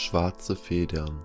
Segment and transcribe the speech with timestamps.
[0.00, 1.24] Schwarze Federn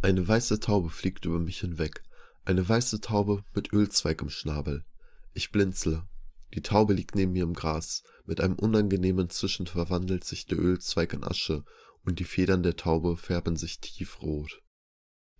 [0.00, 2.02] Eine weiße Taube fliegt über mich hinweg,
[2.46, 4.86] eine weiße Taube mit Ölzweig im Schnabel.
[5.34, 6.08] Ich blinzle.
[6.54, 8.04] Die Taube liegt neben mir im Gras.
[8.24, 11.62] Mit einem unangenehmen Zischen verwandelt sich der Ölzweig in Asche
[12.06, 14.62] und die Federn der Taube färben sich tiefrot.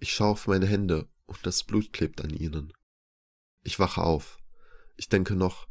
[0.01, 2.75] Ich schaue auf meine Hände und das Blut klebt an ihnen.
[3.65, 4.37] Ich wache auf.
[4.99, 5.67] Ich denke noch,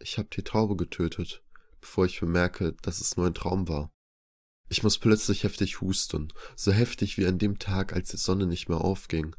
[0.00, 1.44] ich habe die Taube getötet,
[1.80, 3.93] bevor ich bemerke, dass es nur ein Traum war.
[4.68, 8.68] Ich muss plötzlich heftig husten, so heftig wie an dem Tag, als die Sonne nicht
[8.68, 9.36] mehr aufging.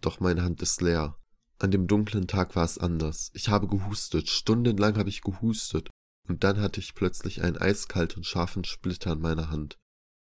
[0.00, 1.16] Doch meine Hand ist leer.
[1.58, 3.30] An dem dunklen Tag war es anders.
[3.34, 5.90] Ich habe gehustet, stundenlang habe ich gehustet,
[6.26, 9.76] und dann hatte ich plötzlich einen eiskalten, scharfen Splitter in meiner Hand.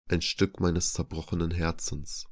[0.09, 2.27] Ein Stück meines zerbrochenen Herzens.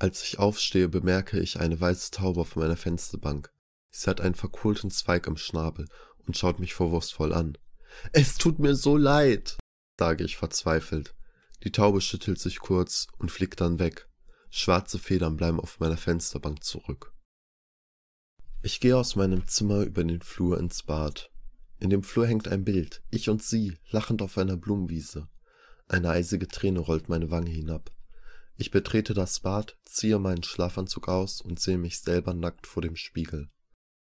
[0.00, 3.52] Als ich aufstehe, bemerke ich eine weiße Taube auf meiner Fensterbank.
[3.92, 5.86] Sie hat einen verkohlten Zweig im Schnabel
[6.26, 7.58] und schaut mich vorwurfsvoll an.
[8.12, 9.58] Es tut mir so leid,
[10.00, 11.14] sage ich verzweifelt.
[11.62, 14.08] Die Taube schüttelt sich kurz und fliegt dann weg.
[14.48, 17.12] Schwarze Federn bleiben auf meiner Fensterbank zurück.
[18.62, 21.30] Ich gehe aus meinem Zimmer über den Flur ins Bad.
[21.78, 25.28] In dem Flur hängt ein Bild, ich und sie, lachend auf einer Blumenwiese.
[25.86, 27.90] Eine eisige Träne rollt meine Wange hinab.
[28.56, 32.96] Ich betrete das Bad, ziehe meinen Schlafanzug aus und sehe mich selber nackt vor dem
[32.96, 33.50] Spiegel.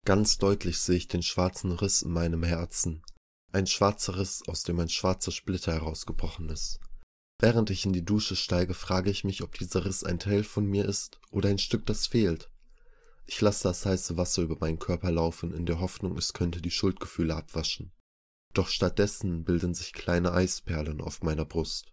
[0.06, 3.02] Ganz deutlich sehe ich den schwarzen Riss in meinem Herzen,
[3.55, 6.80] ein schwarzer Riss, aus dem ein schwarzer Splitter herausgebrochen ist.
[7.38, 10.66] Während ich in die Dusche steige, frage ich mich, ob dieser Riss ein Teil von
[10.66, 12.50] mir ist oder ein Stück, das fehlt.
[13.27, 16.70] Ich lasse das heiße Wasser über meinen Körper laufen, in der Hoffnung, es könnte die
[16.70, 17.92] Schuldgefühle abwaschen.
[18.52, 21.92] Doch stattdessen bilden sich kleine Eisperlen auf meiner Brust.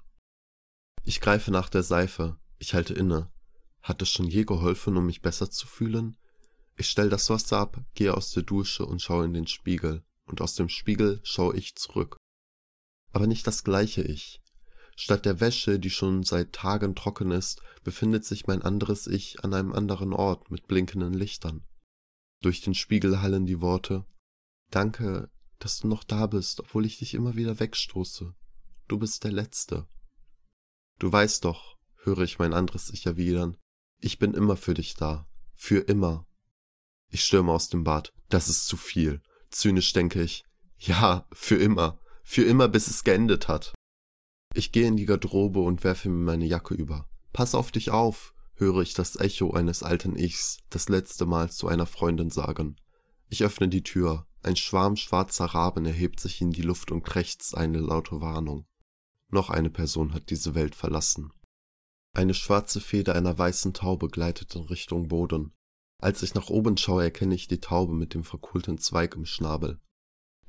[1.04, 3.32] Ich greife nach der Seife, ich halte inne.
[3.82, 6.18] Hat es schon je geholfen, um mich besser zu fühlen?
[6.76, 10.42] Ich stell das Wasser ab, gehe aus der Dusche und schaue in den Spiegel und
[10.42, 12.18] aus dem Spiegel schaue ich zurück.
[13.12, 14.42] Aber nicht das gleiche Ich.
[14.96, 19.54] Statt der Wäsche, die schon seit Tagen trocken ist, befindet sich mein anderes Ich an
[19.54, 21.66] einem anderen Ort mit blinkenden Lichtern.
[22.42, 24.06] Durch den Spiegel hallen die Worte
[24.72, 25.30] Danke,
[25.60, 28.34] dass du noch da bist, obwohl ich dich immer wieder wegstoße.
[28.88, 29.86] Du bist der Letzte.
[30.98, 33.58] Du weißt doch, höre ich mein anderes Ich erwidern,
[34.00, 35.28] ich bin immer für dich da.
[35.54, 36.26] Für immer.
[37.10, 38.14] Ich stürme aus dem Bad.
[38.30, 39.22] Das ist zu viel.
[39.52, 40.44] Zynisch denke ich.
[40.80, 42.00] Ja, für immer.
[42.24, 43.74] Für immer, bis es geendet hat.
[44.54, 47.08] Ich gehe in die Garderobe und werfe mir meine Jacke über.
[47.34, 51.68] Pass auf dich auf, höre ich das Echo eines alten Ichs das letzte Mal zu
[51.68, 52.76] einer Freundin sagen.
[53.30, 54.28] Ich öffne die Tür.
[54.44, 58.66] Ein Schwarm schwarzer Raben erhebt sich in die Luft und krächzt eine laute Warnung.
[59.30, 61.32] Noch eine Person hat diese Welt verlassen.
[62.14, 65.54] Eine schwarze Feder einer weißen Taube gleitet in Richtung Boden.
[66.02, 69.80] Als ich nach oben schaue, erkenne ich die Taube mit dem verkohlten Zweig im Schnabel.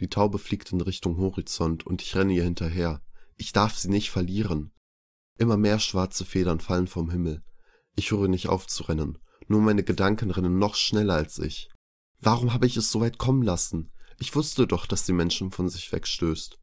[0.00, 3.02] Die Taube fliegt in Richtung Horizont und ich renne ihr hinterher.
[3.36, 4.72] Ich darf sie nicht verlieren.
[5.38, 7.44] Immer mehr schwarze Federn fallen vom Himmel.
[7.94, 9.18] Ich höre nicht auf zu rennen.
[9.46, 11.68] Nur meine Gedanken rennen noch schneller als ich.
[12.18, 13.92] Warum habe ich es so weit kommen lassen?
[14.18, 16.58] Ich wusste doch, dass die Menschen von sich wegstößt.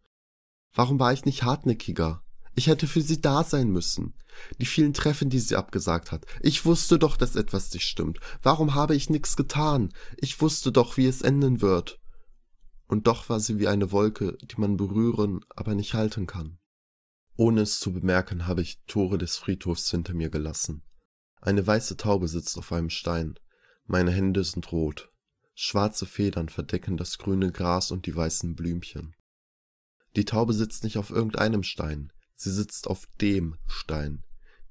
[0.73, 2.23] Warum war ich nicht hartnäckiger?
[2.55, 4.13] Ich hätte für sie da sein müssen.
[4.59, 6.25] Die vielen Treffen, die sie abgesagt hat.
[6.41, 8.19] Ich wusste doch, dass etwas nicht stimmt.
[8.41, 9.93] Warum habe ich nichts getan?
[10.17, 11.99] Ich wusste doch, wie es enden wird.
[12.87, 16.57] Und doch war sie wie eine Wolke, die man berühren, aber nicht halten kann.
[17.35, 20.83] Ohne es zu bemerken, habe ich Tore des Friedhofs hinter mir gelassen.
[21.41, 23.35] Eine weiße Taube sitzt auf einem Stein.
[23.85, 25.09] Meine Hände sind rot.
[25.55, 29.15] Schwarze Federn verdecken das grüne Gras und die weißen Blümchen.
[30.15, 32.11] Die Taube sitzt nicht auf irgendeinem Stein.
[32.41, 34.23] Sie sitzt auf dem Stein,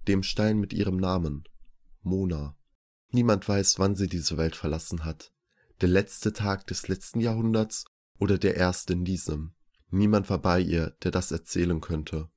[0.07, 1.45] dem Stein mit ihrem Namen,
[2.01, 2.57] Mona.
[3.11, 5.35] Niemand weiß, wann sie diese Welt verlassen hat.
[5.83, 7.85] Der letzte Tag des letzten Jahrhunderts
[8.19, 9.53] oder der erste in diesem.
[9.91, 12.31] Niemand war bei ihr, der das erzählen könnte.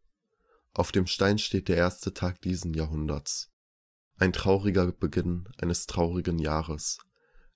[0.74, 3.54] Auf dem Stein steht der erste Tag diesen Jahrhunderts.
[4.18, 6.98] Ein trauriger Beginn eines traurigen Jahres.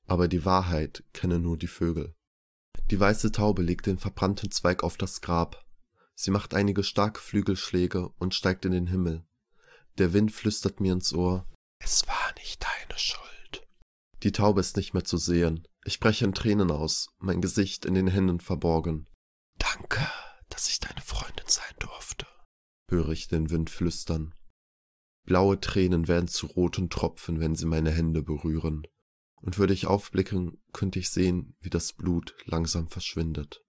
[0.05, 2.15] Aber die Wahrheit kennen nur die Vögel.
[2.89, 5.64] Die weiße Taube legt den verbrannten Zweig auf das Grab,
[6.15, 9.25] Sie macht einige starke Flügelschläge und steigt in den Himmel.
[9.97, 11.47] Der Wind flüstert mir ins Ohr.
[11.79, 13.67] Es war nicht deine Schuld.
[14.23, 15.67] Die Taube ist nicht mehr zu sehen.
[15.83, 19.07] Ich breche in Tränen aus, mein Gesicht in den Händen verborgen.
[19.57, 20.09] Danke,
[20.49, 22.25] dass ich deine Freundin sein durfte,
[22.89, 24.33] höre ich den Wind flüstern.
[25.25, 28.87] Blaue Tränen werden zu roten Tropfen, wenn sie meine Hände berühren.
[29.41, 33.64] Und würde ich aufblicken, könnte ich sehen, wie das Blut langsam verschwindet.